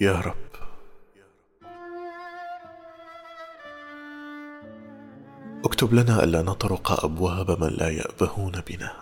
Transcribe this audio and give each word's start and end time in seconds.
يا 0.00 0.20
رب. 0.20 0.34
اكتب 5.64 5.94
لنا 5.94 6.24
ألا 6.24 6.42
نطرق 6.42 7.04
أبواب 7.04 7.62
من 7.62 7.68
لا 7.68 7.88
يأبهون 7.88 8.52
بنا. 8.68 8.92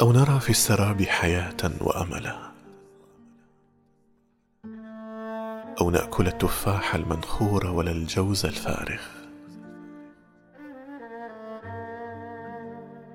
أو 0.00 0.12
نرى 0.12 0.40
في 0.40 0.50
السراب 0.50 1.02
حياة 1.02 1.56
وأملا. 1.80 2.52
أو 5.80 5.90
نأكل 5.90 6.26
التفاح 6.26 6.94
المنخور 6.94 7.66
ولا 7.66 7.90
الجوز 7.90 8.46
الفارغ. 8.46 9.00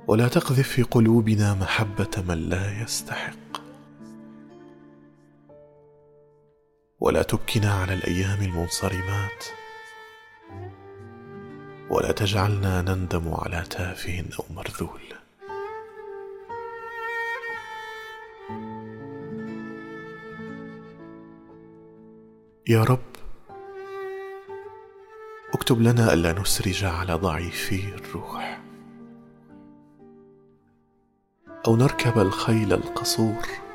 ولا 0.07 0.27
تقذف 0.27 0.67
في 0.67 0.83
قلوبنا 0.83 1.53
محبة 1.53 2.23
من 2.27 2.49
لا 2.49 2.81
يستحق. 2.81 3.48
ولا 6.99 7.21
تبكنا 7.23 7.73
على 7.73 7.93
الأيام 7.93 8.41
المنصرمات. 8.41 9.45
ولا 11.89 12.11
تجعلنا 12.11 12.81
نندم 12.81 13.33
على 13.33 13.63
تافه 13.69 14.23
أو 14.39 14.45
مرذول 14.55 15.01
يا 22.67 22.83
رب 22.83 22.99
اكتب 25.53 25.81
لنا 25.81 26.13
ألا 26.13 26.39
نسرج 26.39 26.83
على 26.83 27.13
ضعيفي 27.13 27.95
الروح. 27.95 28.61
أو 31.67 31.75
نركب 31.75 32.19
الخيل 32.19 32.73
القصور. 32.73 33.68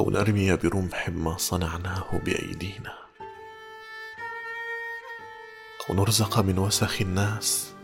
أو 0.00 0.10
نرمي 0.10 0.56
برمح 0.56 1.08
ما 1.08 1.36
صنعناه 1.36 2.20
بأيدينا. 2.24 2.94
أو 5.90 5.94
نرزق 5.94 6.38
من 6.38 6.58
وسخ 6.58 7.00
الناس. 7.00 7.74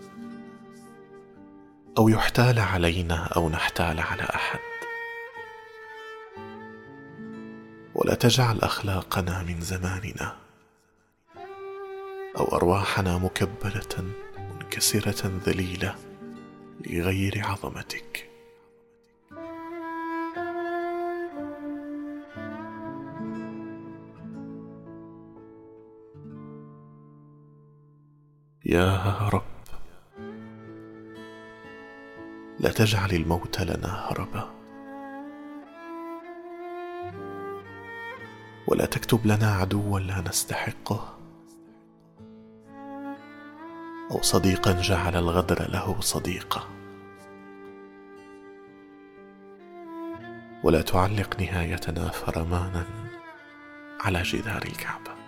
أو 1.99 2.09
يحتال 2.09 2.59
علينا 2.59 3.27
أو 3.37 3.49
نحتال 3.49 4.01
على 4.01 4.23
أحد. 4.23 4.59
ولا 7.95 8.15
تجعل 8.15 8.61
أخلاقنا 8.61 9.43
من 9.43 9.61
زماننا. 9.61 10.37
أو 12.37 12.57
أرواحنا 12.57 13.19
مكبلة 13.19 14.13
منكسرة 14.39 15.41
ذليلة 15.47 15.95
لغير 16.87 17.43
عظمتك. 17.45 18.31
يا 28.69 29.29
رب. 29.33 29.43
لا 32.61 32.71
تجعل 32.71 33.11
الموت 33.11 33.61
لنا 33.61 34.09
هربا. 34.09 34.51
ولا 38.67 38.87
تكتب 38.87 39.27
لنا 39.27 39.53
عدوا 39.53 40.01
لا 40.01 40.21
نستحقه 40.29 41.19
أو 44.11 44.23
صديقا 44.23 44.73
جعل 44.81 45.17
الغدر 45.17 45.71
له 45.71 46.01
صديقه 46.01 46.69
ولا 50.65 50.83
تعلق 50.83 51.41
نهايتنا 51.41 52.09
فرمانا 52.09 52.87
على 54.01 54.23
جدار 54.23 54.63
الكعبة. 54.63 55.26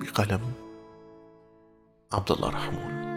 بقلم 0.00 0.52
عبد 2.12 2.32
الله 2.32 2.48
رحمون. 2.48 3.07